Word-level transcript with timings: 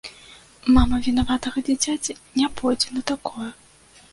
Мама 0.77 0.99
вінаватага 1.07 1.63
дзіцяці 1.67 2.15
не 2.41 2.51
пойдзе 2.63 2.89
на 2.99 3.07
такое. 3.13 3.49